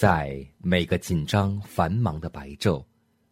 [0.00, 2.82] 在每个紧张繁忙的白昼，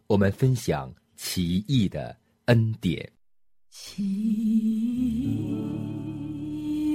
[0.06, 3.10] 我们分享奇异的恩典。
[3.70, 4.04] 奇
[5.32, 5.40] 异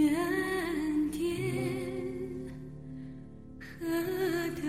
[0.10, 1.28] 恩典，
[3.60, 3.88] 何
[4.62, 4.64] 等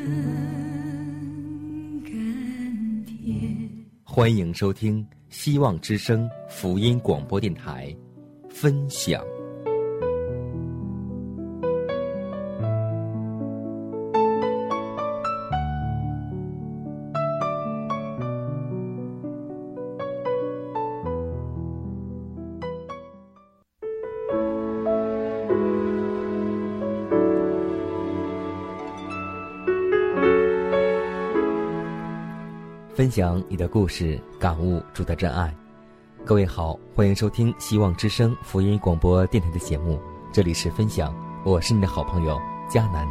[2.02, 3.68] 甘甜。
[4.04, 7.94] 欢迎收听希望之声福音广播电台，
[8.48, 9.22] 分享。
[33.14, 35.54] 享你的故事，感悟主的真爱。
[36.24, 40.00] 各位好，欢迎收听希望之声福音广播电台的节目，
[40.32, 42.36] 这里是分享，我是你的好朋友
[42.68, 43.06] 佳南。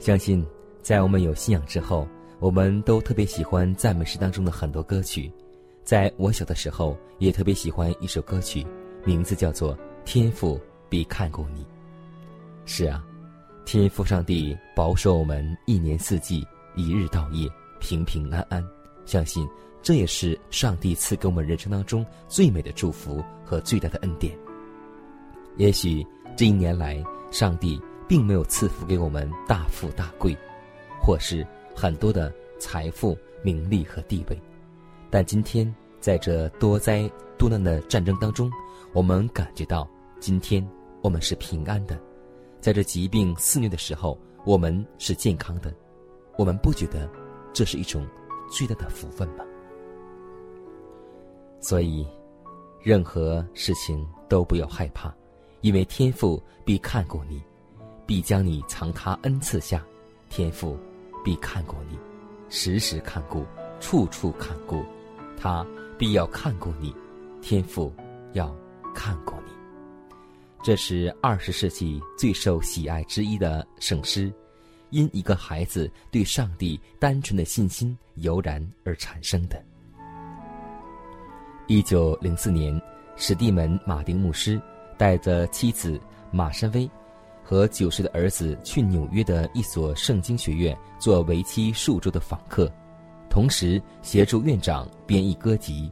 [0.00, 0.44] 相信
[0.82, 2.08] 在我们有信仰之后，
[2.40, 5.30] 我们都特别喜欢赞美诗当中的很多歌曲。
[5.84, 8.66] 在我小的时候，也特别喜欢一首歌曲，
[9.04, 11.62] 名字叫做《天赋必看顾你》。
[12.64, 13.00] 是啊，
[13.68, 16.42] 天父上帝保守我们一年四季，
[16.74, 17.46] 一日到夜
[17.78, 18.66] 平平安安。
[19.04, 19.46] 相信
[19.82, 24.34] 这也是上帝赐给我们人生当中最美的祝福和最大的恩典。
[25.58, 26.02] 也许
[26.34, 26.96] 这一年来，
[27.30, 30.34] 上帝并没有赐福给我们大富大贵，
[30.98, 31.46] 或是
[31.76, 34.42] 很多的财富、名利和地位，
[35.10, 35.70] 但今天
[36.00, 38.50] 在这多灾多难的战争当中，
[38.94, 39.86] 我们感觉到
[40.18, 40.66] 今天
[41.02, 42.00] 我们是平安的。
[42.60, 45.72] 在这疾病肆虐的时候，我们是健康的，
[46.36, 47.08] 我们不觉得
[47.52, 48.06] 这是一种
[48.50, 49.44] 最大的福分吗？
[51.60, 52.06] 所以，
[52.80, 55.12] 任何事情都不要害怕，
[55.60, 57.42] 因为天父必看过你，
[58.06, 59.84] 必将你藏他恩赐下，
[60.28, 60.78] 天父
[61.24, 61.98] 必看过你，
[62.48, 63.44] 时时看顾，
[63.80, 64.84] 处处看顾，
[65.36, 65.66] 他
[65.98, 66.94] 必要看顾你，
[67.42, 67.92] 天父
[68.34, 68.54] 要
[68.94, 69.57] 看顾你。
[70.62, 74.32] 这是二十世纪最受喜爱之一的圣诗，
[74.90, 79.64] 因一个孩子对上帝单纯的信心油然而产生的。
[81.68, 82.78] 一九零四年，
[83.16, 84.60] 史蒂门·马丁牧师
[84.96, 85.98] 带着妻子
[86.32, 86.90] 玛莎薇
[87.44, 92.70] 和九岁的儿子去纽约的一所圣经学院做为期数周的访客，
[93.30, 95.90] 同时协助院长编译歌集。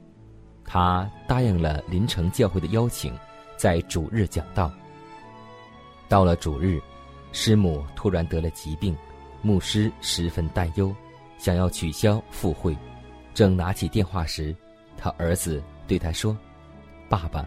[0.64, 3.14] 他答应了林城教会的邀请。
[3.56, 4.70] 在主日讲道。
[6.08, 6.80] 到了主日，
[7.32, 8.96] 师母突然得了疾病，
[9.42, 10.94] 牧师十分担忧，
[11.36, 12.76] 想要取消赴会。
[13.34, 14.54] 正拿起电话时，
[14.96, 16.36] 他儿子对他说
[17.08, 17.46] ：“爸爸，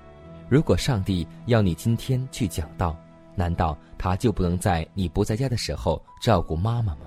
[0.49, 2.95] 如果上帝要你今天去讲道，
[3.33, 7.01] 难道他就不能在你不在家的时候照顾妈妈吗？”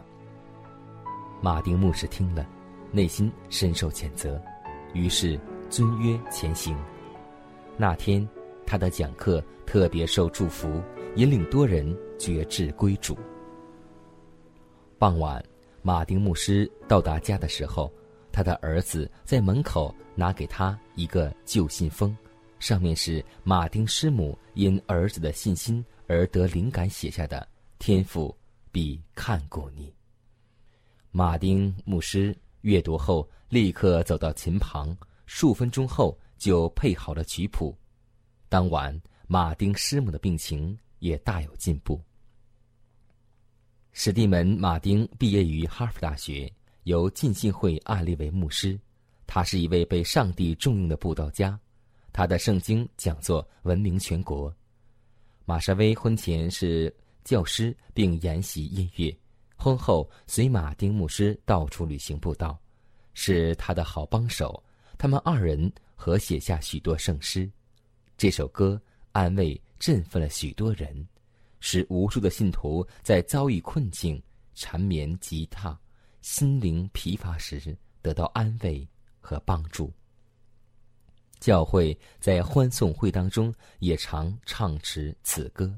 [1.43, 2.47] 马丁牧师听了，
[2.91, 4.41] 内心深受谴责，
[4.95, 6.77] 于是遵约前行。
[7.77, 8.27] 那天。
[8.67, 10.83] 他的讲课特别受祝福，
[11.17, 13.17] 引领多人觉志归主。
[14.99, 15.45] 傍晚，
[15.83, 17.93] 马丁牧师到达家的时候，
[18.31, 22.17] 他的儿子在门口拿给他一个旧信封，
[22.59, 27.47] 上面是马丁师母因儿子的信心而得灵感写下的
[27.79, 28.35] ：“天父
[28.71, 29.93] 必看顾你。”
[31.11, 34.97] 马丁牧师阅读后，立刻走到琴旁，
[35.27, 37.77] 数分钟后就配好了曲谱。
[38.53, 41.99] 当晚，马丁师母的病情也大有进步。
[43.93, 46.53] 史蒂门·马丁毕业于哈佛大学，
[46.83, 48.79] 由浸信会案例为牧师。
[49.27, 51.59] 他是一位被上帝重用的布道家，
[52.13, 54.55] 他的圣经讲座闻名全国。
[55.47, 56.95] 玛莎薇婚前是
[57.25, 59.19] 教师，并研习音乐，
[59.57, 62.61] 婚后随马丁牧师到处旅行布道，
[63.15, 64.63] 是他的好帮手。
[64.99, 67.51] 他们二人合写下许多圣诗。
[68.23, 68.81] 这首歌
[69.11, 71.05] 安慰、振奋了许多人，
[71.59, 74.23] 使无数的信徒在遭遇困境、
[74.55, 75.77] 缠绵吉他、
[76.21, 78.89] 心灵疲乏时得到安慰
[79.21, 79.93] 和帮助。
[81.41, 85.77] 教会在欢送会当中也常唱持此歌。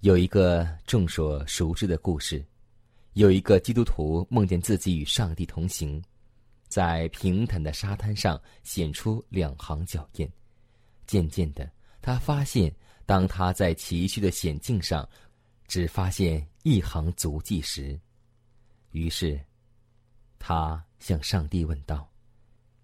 [0.00, 2.44] 有一个众所熟知的故事，
[3.12, 6.02] 有一个基督徒梦见自己与上帝同行，
[6.66, 10.28] 在平坦的沙滩上显出两行脚印。
[11.10, 11.68] 渐渐的，
[12.00, 12.72] 他发现，
[13.04, 15.08] 当他在崎岖的险境上，
[15.66, 17.98] 只发现一行足迹时，
[18.92, 19.40] 于是，
[20.38, 22.08] 他向上帝问道：“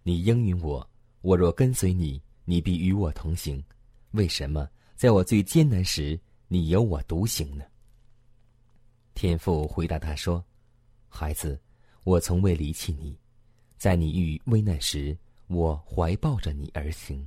[0.02, 0.84] 你应允我，
[1.20, 3.62] 我若跟随你，你必与我同行。
[4.11, 6.19] 为什么在我最艰难时，
[6.49, 7.64] 你由我独行呢？”
[9.14, 10.44] 天父回答他说
[11.08, 11.61] ：“孩子，
[12.02, 13.17] 我从未离弃你，
[13.79, 17.25] 在你遇危难时，我怀抱着你而行，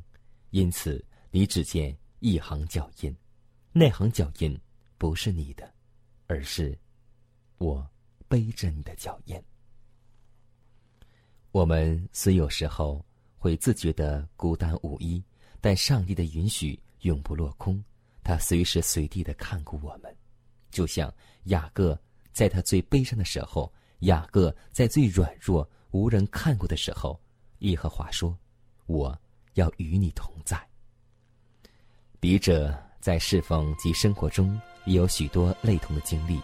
[0.52, 3.16] 因此你只见一行脚印，
[3.72, 4.60] 那行脚印
[4.98, 5.74] 不是你的，
[6.28, 6.78] 而是
[7.58, 7.88] 我。”
[8.30, 9.42] 背着你的脚印，
[11.50, 13.04] 我们虽有时候
[13.40, 15.20] 会自觉的孤单无依，
[15.60, 17.84] 但上帝的允许永不落空，
[18.24, 20.16] 他随时随地的看顾我们。
[20.70, 21.12] 就像
[21.46, 22.00] 雅各
[22.32, 27.20] 在他最悲伤的时候，雅各在最软弱无人看顾的时候，
[27.62, 28.38] 耶和华说
[28.86, 29.20] ：“我
[29.60, 30.60] 要与你同在。”
[32.20, 36.42] 笔者在侍奉及生活中也有许多类同的经历。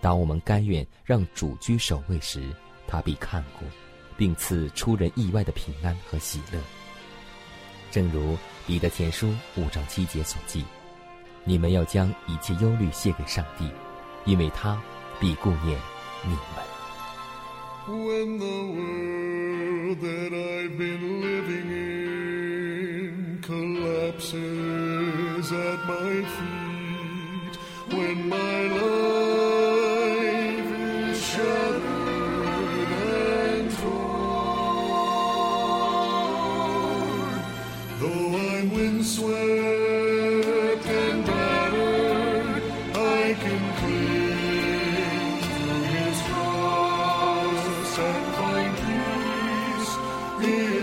[0.00, 2.54] 当我们甘愿让主居首位时，
[2.86, 3.64] 他必看顾，
[4.16, 6.60] 并赐出人意外的平安和喜乐。
[7.90, 8.36] 正如
[8.66, 10.64] 彼得前书五章七节所记
[11.44, 13.70] ：“你们要将一切忧虑卸给上帝，
[14.26, 14.82] 因为他
[15.20, 15.80] 必顾念
[16.24, 16.73] 你们。
[17.86, 24.32] when the world that I've been living in collapses
[25.52, 27.58] at my feet,
[27.94, 29.73] when my love.
[50.44, 50.73] be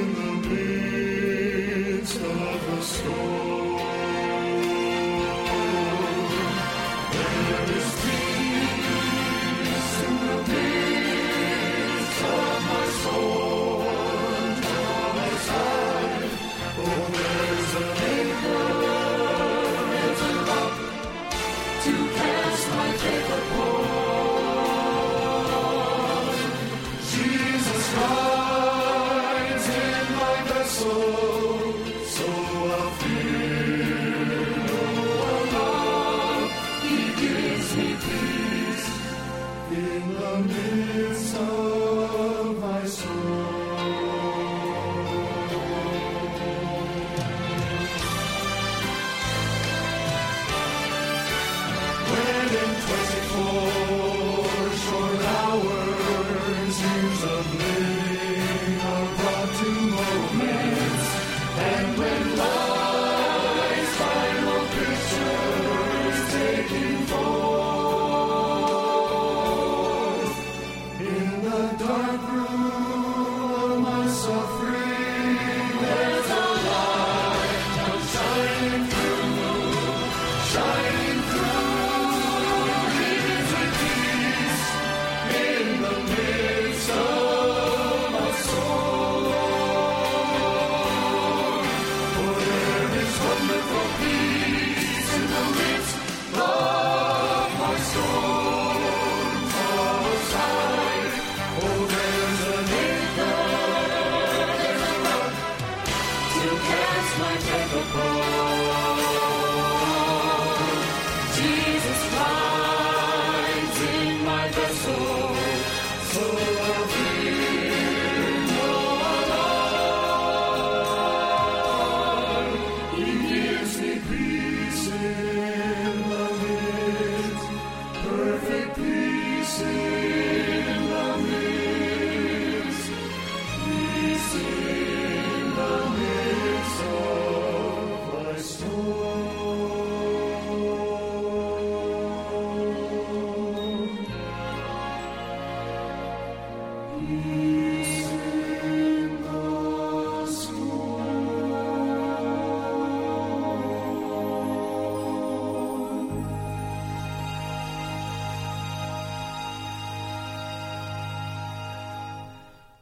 [107.18, 108.61] my Jacob.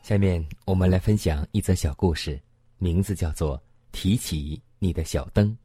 [0.10, 2.42] 下面我们来分享一则小故事，
[2.80, 3.62] 名字叫做
[3.94, 5.56] “提起你的小灯”。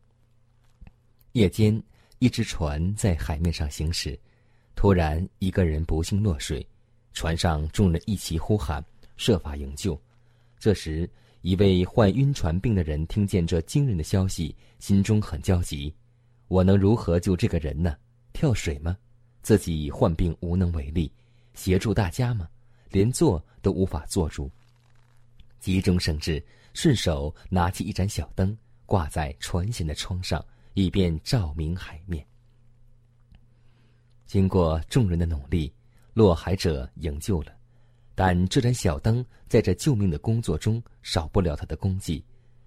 [1.32, 1.82] 夜间，
[2.18, 4.20] 一只船在海面上行驶，
[4.76, 6.62] 突然一个人不幸落水，
[7.14, 8.84] 船上众人一齐呼喊，
[9.16, 9.98] 设法营救。
[10.58, 11.08] 这时，
[11.40, 15.90] 一位患晕船病的人听见这惊人的消息，心中很焦急：
[16.48, 17.96] 我能如何救这个人呢？
[18.34, 18.94] 跳水吗？
[19.40, 21.10] 自己患病无能为力，
[21.54, 22.46] 协助大家吗？
[22.90, 24.50] 连坐都无法坐住。
[25.60, 32.24] 急中生智，顺手拿起一盏小灯，挂在船舷的窗上，以便照明海面。
[34.26, 35.72] 经过众人的努力，
[36.12, 37.52] 落海者营救了。
[38.14, 42.24] 但这盏小灯在这救命的工作中少不了它的功绩。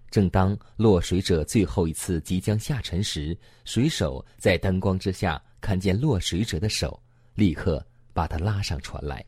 [0.10, 7.02] 正当落水者最后一次即将下沉时，水手在灯光之下看见落水者的手，
[7.36, 9.24] 立刻把他拉上船来。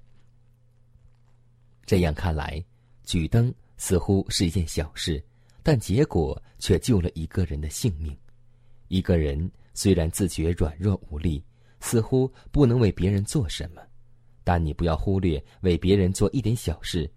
[1.89, 2.63] 这样看来，
[3.03, 5.19] 举灯似乎是一件小事，
[5.63, 8.15] 但结果却救了一个人的性命。
[8.89, 11.43] 一个人虽然自觉软弱无力，
[11.79, 13.81] 似乎不能为别人做什么。
[14.43, 17.11] 但你不要忽略为别人做一点小事，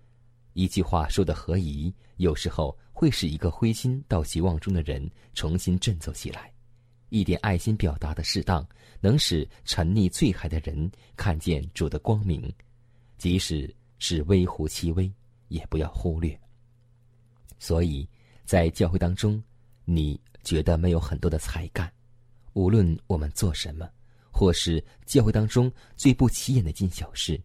[0.55, 6.51] 一句话说的合宜，有时候会使一个灰心到绝望中的人重新振作起来；
[7.11, 8.67] 一点爱心表达的适当，
[9.03, 12.51] 能使沉溺醉海的人看见主的光明，
[13.19, 13.71] 即使
[14.05, 15.09] 是微乎其微，
[15.47, 16.37] 也不要忽略。
[17.61, 18.05] 所以，
[18.45, 19.41] 在教会当中，
[19.85, 21.89] 你觉得没有很多的才干，
[22.55, 23.89] 无论我们做什么。
[24.33, 27.41] 或是教会当中最不起眼的一件小事，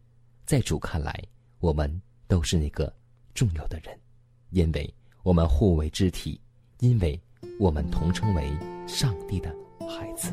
[0.48, 1.24] 在主看来，
[1.60, 2.92] 我们都是那个
[3.36, 3.96] 重要的人，
[4.50, 6.42] 因为我们互为肢体，
[6.80, 7.22] 因为
[7.60, 8.52] 我们同称为
[8.88, 9.56] 上帝的
[9.88, 10.32] 孩子。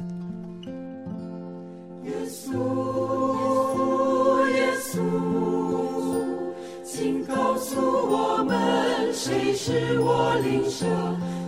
[2.04, 5.53] 耶稣，耶稣，
[6.84, 10.84] 请告诉我们，谁是我灵舍？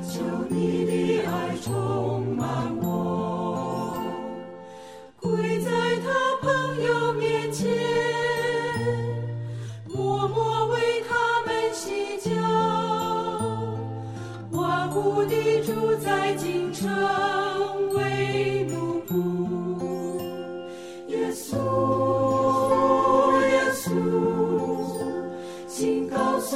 [0.02, 3.99] 求你的爱充满我。
[5.21, 6.09] 跪在他
[6.40, 7.71] 朋友面前，
[9.87, 12.31] 默默为他们洗脚。
[14.52, 16.88] 万物的主在京城
[17.95, 19.56] 为奴仆。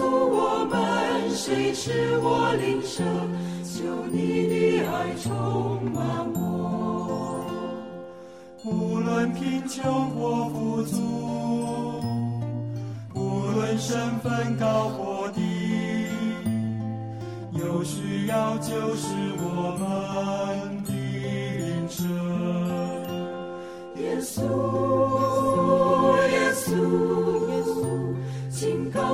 [0.01, 3.05] 诉我们，谁是我灵舍？
[3.63, 6.01] 求你的爱充满
[6.33, 7.45] 我。
[8.65, 10.97] 无论贫穷或富足，
[13.15, 16.07] 无论身份高或低，
[17.53, 20.91] 有需要就是我们的
[21.59, 22.03] 灵舍。
[24.01, 24.41] 耶稣，
[26.31, 26.75] 耶稣，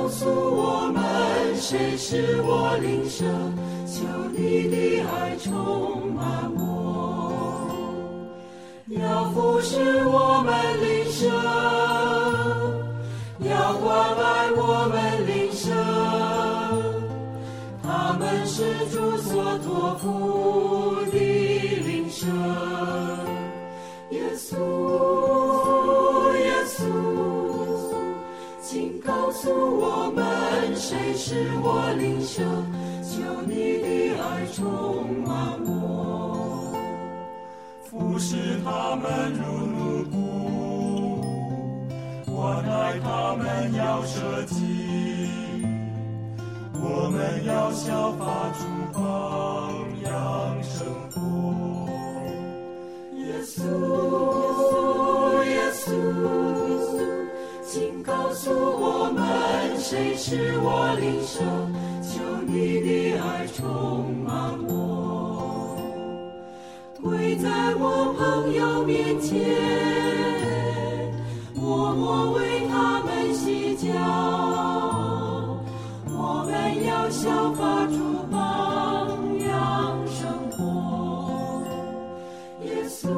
[0.07, 1.03] 告诉我们，
[1.57, 3.25] 谁是我邻舍？
[3.85, 6.63] 求你的爱充满我。
[8.87, 11.27] 要服侍我们灵舍，
[13.39, 15.75] 要关爱我们灵舍，
[17.83, 20.07] 他们是主所托付
[31.27, 32.41] 是我灵舍？
[33.03, 34.63] 求你的爱充
[35.25, 36.71] 满我。
[37.83, 41.19] 服侍他们如奴仆，
[42.33, 45.29] 关爱他们要舍己，
[46.75, 49.03] 我们要效法主榜
[50.05, 51.19] 样生活。
[53.17, 53.65] 耶稣，
[58.37, 61.41] 诉我们，谁是我灵舍？
[62.03, 65.75] 求你的爱充满我。
[67.01, 69.33] 跪在我朋友面前，
[71.55, 73.89] 默默为他们洗脚。
[76.05, 77.97] 我们要效法主
[78.31, 78.37] 榜
[79.39, 81.63] 样生活。
[82.63, 83.09] 耶稣，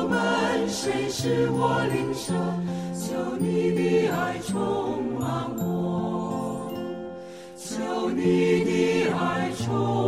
[0.00, 2.32] 我们，谁是我灵舍？
[2.94, 6.70] 求你的爱充满我。
[7.56, 10.07] 求你的爱充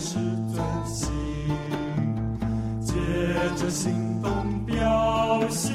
[0.00, 0.14] 是
[0.54, 1.10] 真心
[2.80, 2.94] 接
[3.56, 5.74] 着行动表现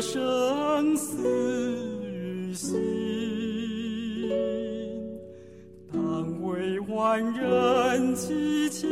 [0.00, 1.16] 生死
[2.54, 2.78] 心，
[5.92, 8.88] 当为万人祈求。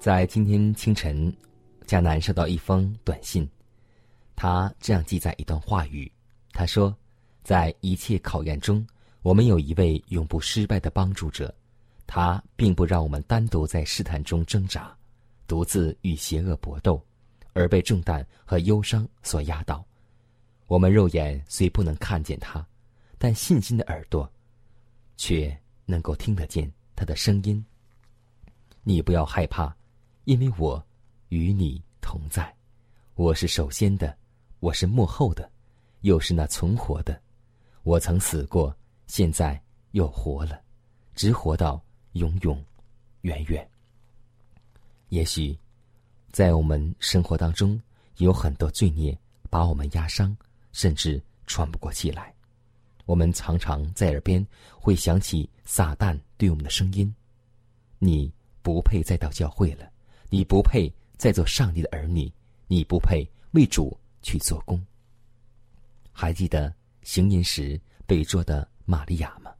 [0.00, 1.30] 在今天清晨，
[1.86, 3.46] 迦南收到一封短信，
[4.34, 6.10] 他这样记载一段话语：
[6.52, 6.96] 他说，
[7.44, 8.84] 在一切考验中，
[9.20, 11.54] 我们有一位永不失败的帮助者，
[12.06, 14.90] 他并不让我们单独在试探中挣扎，
[15.46, 16.98] 独自与邪恶搏斗，
[17.52, 19.84] 而被重担和忧伤所压倒。
[20.66, 22.66] 我们肉眼虽不能看见他，
[23.18, 24.26] 但信心的耳朵，
[25.18, 27.62] 却能够听得见他的声音。
[28.82, 29.76] 你不要害怕，
[30.30, 30.80] 因为我
[31.30, 32.54] 与你同在。
[33.16, 34.16] 我是首先的，
[34.60, 35.50] 我是幕后的，
[36.02, 37.20] 又是那存活的。
[37.82, 38.72] 我曾死过，
[39.08, 40.62] 现在又活了，
[41.16, 42.64] 直活到永永
[43.22, 43.68] 远远。
[45.08, 45.58] 也许，
[46.30, 47.82] 在我们生活当中，
[48.18, 49.18] 有很多罪孽
[49.50, 50.36] 把我们压伤，
[50.72, 52.32] 甚至喘不过气来。
[53.04, 54.46] 我们常常在耳边
[54.78, 57.12] 会响起撒旦对我们的声音
[57.98, 59.90] ：“你不配再到教会了，
[60.30, 62.32] 你不配再做上帝的儿女，
[62.66, 64.82] 你不配为主去做工。”
[66.12, 69.52] 还记得行淫时被捉的玛利亚吗？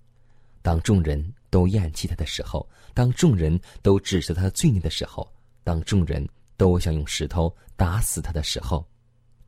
[0.63, 5.31] 当众人都厌弃他的时候，当众人都指责他的罪孽的时候，
[5.65, 8.87] 当众人都想用石头打死他的时候，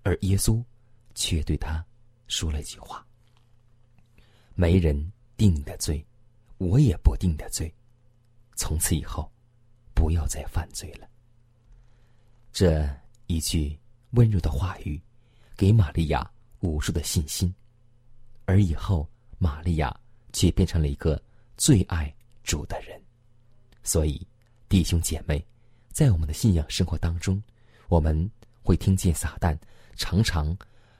[0.02, 0.64] 而耶稣
[1.14, 1.84] 却对他
[2.28, 3.06] 说了一句话
[4.56, 6.04] ：“没人定你的罪，
[6.56, 7.72] 我也不定你的罪。
[8.56, 9.30] 从此以后，
[9.94, 11.06] 不要再犯罪了。”
[12.52, 12.86] 这
[13.28, 13.78] 一句
[14.10, 15.00] 温柔的话语，
[15.56, 17.52] 给玛利亚无数的信心，
[18.44, 19.98] 而以后玛利亚
[20.34, 21.20] 却变成了一个
[21.56, 23.00] 最爱主的人。
[23.82, 24.24] 所以，
[24.68, 25.42] 弟兄姐妹，
[25.90, 27.42] 在我们的信仰生活当中，
[27.88, 28.30] 我们
[28.62, 29.58] 会听见撒旦
[29.96, 30.54] 常常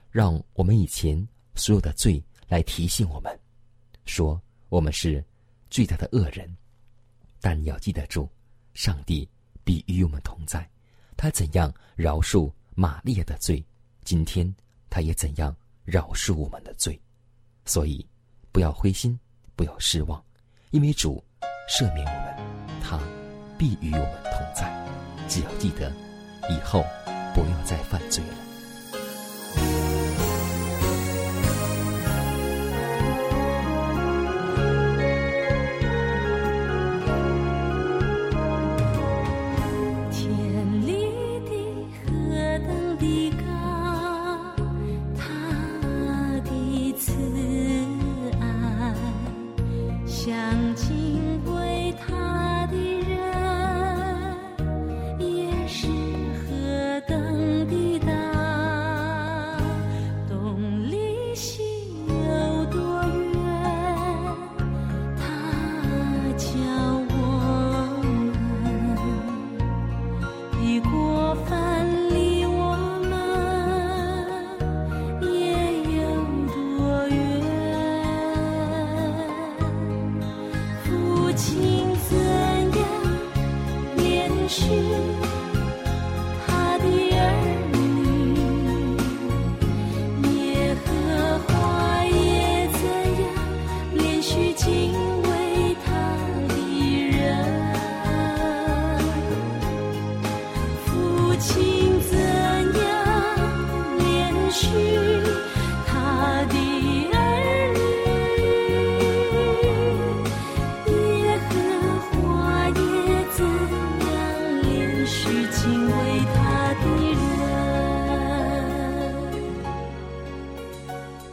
[0.09, 1.15] 让我们以前
[1.53, 3.31] 所有的罪来提醒我们，
[4.05, 5.23] 说我们是
[5.69, 6.51] 最大的恶人。
[7.39, 8.27] 但你要记得住，
[8.73, 9.29] 上帝
[9.63, 10.67] 必与我们同在。
[11.15, 13.63] 他怎样饶恕玛利亚的罪，
[14.03, 14.53] 今天
[14.89, 16.99] 他也怎样饶恕我们的罪。
[17.65, 18.05] 所以，
[18.51, 19.17] 不要灰心，
[19.55, 20.23] 不要失望，
[20.71, 21.23] 因为主
[21.69, 22.99] 赦免我们，他
[23.57, 24.71] 必与我们同在。
[25.29, 25.91] 只要记得，
[26.49, 26.83] 以后
[27.33, 28.52] 不要再犯罪了。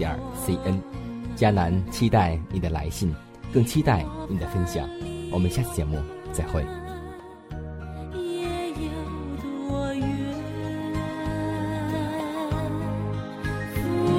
[0.00, 0.80] 点 cn。
[1.36, 3.14] 迦南期待你的来信，
[3.52, 4.88] 更期待你的分享。
[5.30, 5.98] 我们下次节目
[6.32, 6.64] 再会。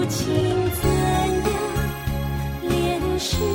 [0.10, 0.26] 情
[0.82, 1.50] 怎样？
[2.70, 3.51] 脸是。